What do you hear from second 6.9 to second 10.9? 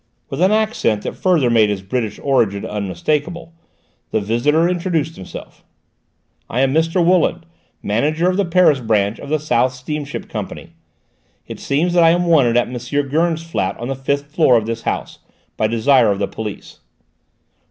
Wooland, manager of the Paris branch of the South Steamship Company.